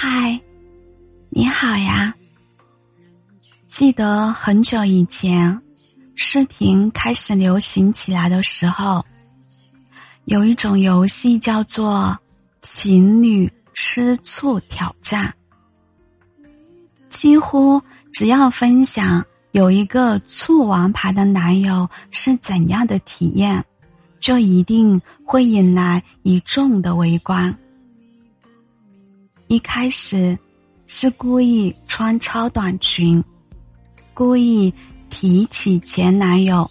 [0.00, 0.40] 嗨，
[1.28, 2.14] 你好呀！
[3.66, 5.60] 记得很久以前，
[6.14, 9.04] 视频开始流行起来的时候，
[10.26, 12.16] 有一种游戏叫做
[12.62, 15.34] “情侣吃醋挑战”。
[17.10, 23.64] 几乎只要分享有一个醋王牌的男友是怎样的体验，
[24.20, 27.52] 就一定会引来一众的围观。
[29.48, 30.38] 一开始
[30.86, 33.22] 是故意穿超短裙，
[34.12, 34.72] 故意
[35.08, 36.70] 提起前男友，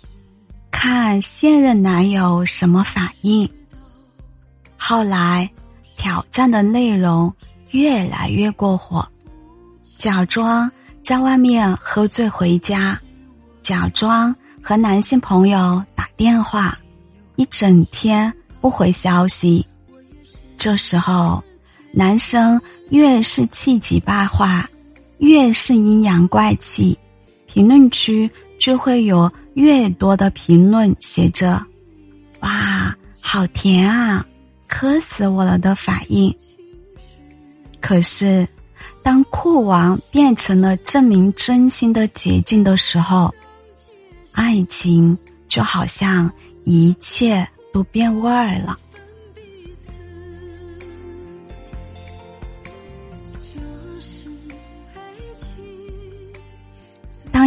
[0.70, 3.50] 看现任男友什么反应。
[4.78, 5.50] 后来
[5.96, 7.34] 挑战的内容
[7.72, 9.08] 越来越过火，
[9.98, 10.72] 假装
[11.04, 13.00] 在外面喝醉回家，
[13.64, 16.78] 假装和男性朋友打电话，
[17.38, 19.66] 一整天不回消息。
[20.58, 21.44] 这时候。
[21.98, 24.64] 男生越是气急败坏，
[25.18, 26.96] 越是阴阳怪气，
[27.48, 31.60] 评论区就会有越多的评论写着
[32.42, 34.24] ：“哇，好甜啊，
[34.68, 36.32] 磕死我了”的反应。
[37.82, 38.48] 可是，
[39.02, 43.34] 当酷王变成了证明真心的捷径的时候，
[44.34, 46.32] 爱情就好像
[46.64, 48.78] 一切都变味儿了。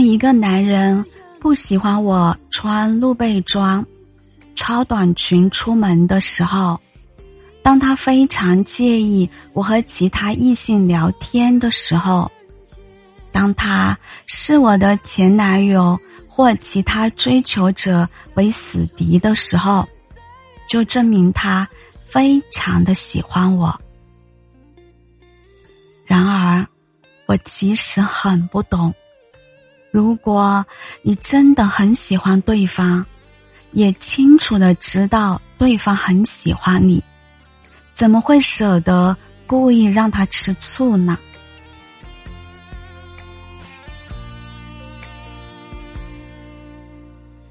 [0.00, 1.04] 一个男人
[1.38, 3.84] 不喜欢我穿露背装、
[4.54, 6.78] 超短裙出门的时候，
[7.62, 12.30] 当他非常介意我和其他异性聊天的时候，
[13.33, 13.96] 当他
[14.27, 19.86] 视我的前男友或其他追求者为死敌的时候，
[20.66, 21.68] 就证明他
[22.05, 23.78] 非常的喜欢我。
[26.05, 26.66] 然而，
[27.27, 28.92] 我其实很不懂。
[29.90, 30.64] 如果
[31.02, 33.05] 你真的很喜欢对方，
[33.73, 37.02] 也清楚的知道对方很喜欢你，
[37.92, 41.18] 怎么会舍得故意让他吃醋呢？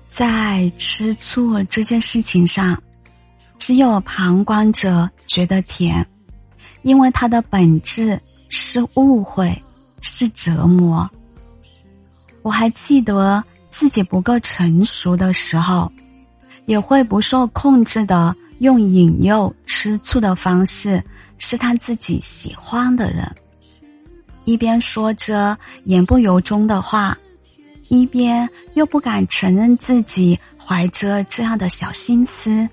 [0.09, 2.81] 在吃醋这件事情上，
[3.57, 6.05] 只有旁观者觉得甜，
[6.81, 8.19] 因为它的本质
[8.49, 9.61] 是误会，
[10.01, 11.09] 是折磨。
[12.41, 15.91] 我还记得自己不够成熟的时候，
[16.65, 21.03] 也会不受控制的用引诱、吃醋的方式
[21.37, 23.29] 试探自己喜欢的人，
[24.45, 27.17] 一边说着言不由衷的话，
[27.89, 32.67] 一边又不敢承认自己怀着这样的小心思，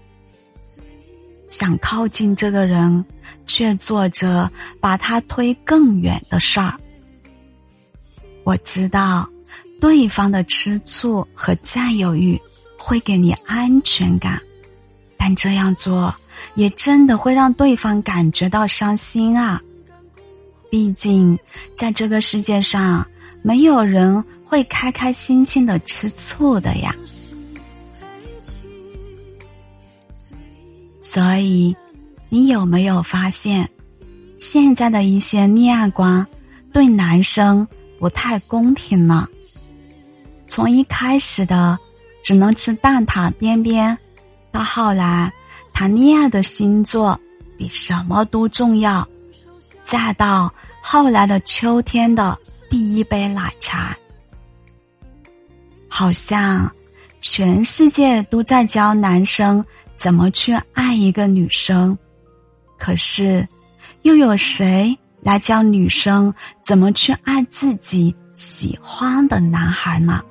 [1.48, 3.04] 想靠近这个人，
[3.46, 4.50] 却做着
[4.80, 6.74] 把他推更远的事儿。
[8.44, 9.28] 我知道。
[9.80, 12.40] 对方的吃醋和占有欲
[12.78, 14.40] 会给你安全感，
[15.16, 16.14] 但这样做
[16.54, 19.60] 也真的会让对方感觉到伤心啊！
[20.70, 21.38] 毕竟，
[21.76, 23.06] 在这个世界上，
[23.42, 26.94] 没有人会开开心心的吃醋的呀。
[31.02, 31.74] 所以，
[32.28, 33.68] 你有没有发现，
[34.36, 36.26] 现在的一些恋爱观
[36.72, 37.66] 对男生
[37.98, 39.26] 不太公平呢？
[40.48, 41.78] 从一开始的
[42.22, 43.96] 只能吃蛋挞边边，
[44.50, 45.32] 到后来
[45.72, 47.18] 谈恋爱的星座
[47.58, 49.06] 比什么都重要，
[49.84, 52.38] 再到后来的秋天的
[52.70, 53.96] 第一杯奶茶，
[55.88, 56.70] 好像
[57.20, 59.64] 全世界都在教男生
[59.96, 61.96] 怎么去爱一个女生，
[62.78, 63.46] 可是
[64.02, 66.32] 又有谁来教女生
[66.62, 70.22] 怎么去爱自己喜欢的男孩呢？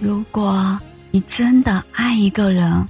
[0.00, 0.78] 如果
[1.10, 2.86] 你真的爱一个人，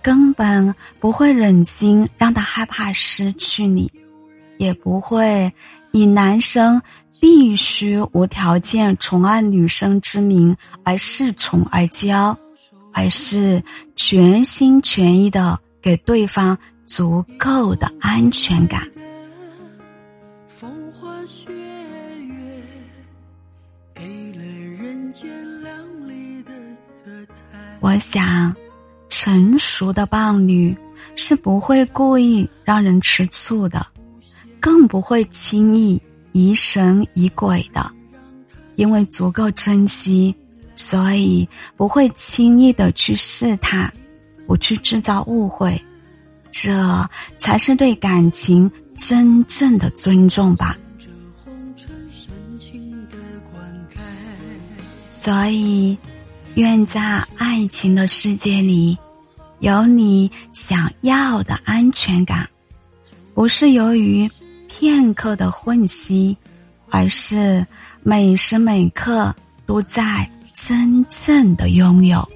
[0.00, 3.90] 根本不会忍心让他害怕失去你，
[4.56, 5.52] 也不会
[5.92, 6.80] 以男生
[7.20, 12.34] 必须无条件宠爱女生之名而恃宠而骄，
[12.94, 13.62] 而是
[13.94, 16.56] 全心全意的给对方
[16.86, 18.80] 足够的安全感。
[27.88, 28.54] 我想，
[29.08, 30.76] 成熟的伴侣
[31.16, 33.86] 是不会故意让人吃醋的，
[34.60, 35.98] 更不会轻易
[36.32, 37.90] 疑神疑鬼的，
[38.76, 40.34] 因为足够珍惜
[40.74, 41.48] 所以
[41.78, 43.90] 不会轻易的去试探，
[44.46, 45.82] 不去制造误会，
[46.50, 47.08] 这
[47.38, 50.76] 才是对感情真正的尊重吧。
[55.08, 55.96] 所以，
[56.54, 57.00] 愿在
[57.36, 58.96] 爱情的世界里，
[59.60, 62.48] 有你想要的安全感，
[63.34, 64.30] 不是由于
[64.68, 66.36] 片刻的混息。
[66.90, 67.66] 而是
[68.02, 69.34] 每时每刻
[69.66, 72.26] 都在真正的拥有。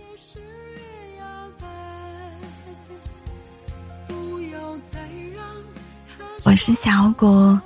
[6.43, 7.58] 我是小谷，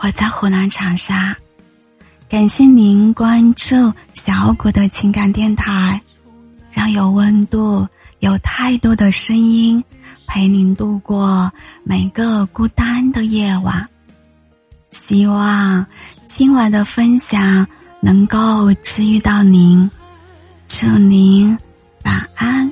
[0.00, 1.36] 我在湖南长沙，
[2.28, 3.76] 感谢您关注
[4.28, 5.98] 小谷的情感电台，
[6.70, 7.88] 让有温度、
[8.18, 9.82] 有态度的声音
[10.26, 11.50] 陪您度过
[11.82, 13.86] 每个孤单的夜晚。
[14.90, 15.86] 希望
[16.26, 17.66] 今晚的分享
[18.02, 19.90] 能够治愈到您，
[20.68, 21.56] 祝您
[22.04, 22.70] 晚安。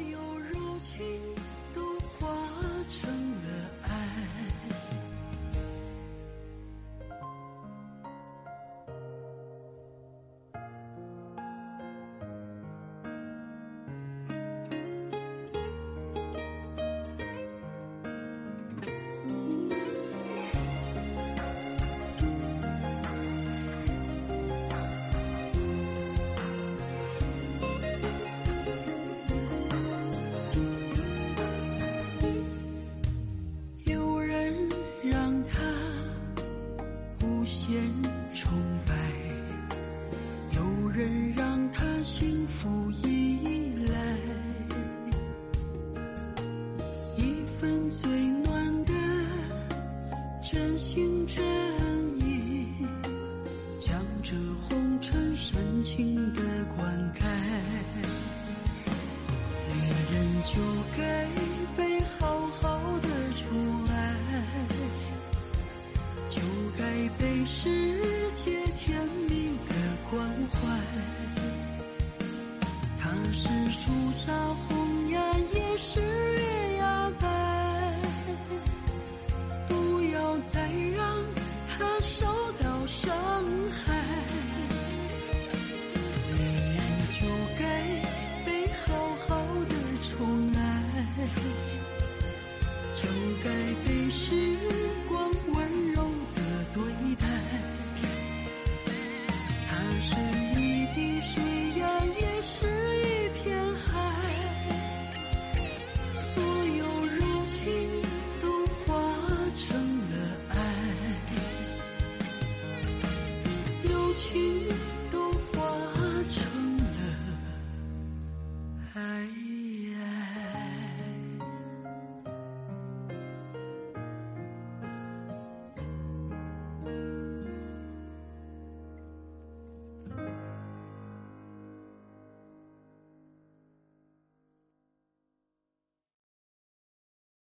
[73.36, 73.92] 是初
[74.26, 74.32] 乍
[74.66, 75.20] 红颜，
[75.52, 76.15] 也是。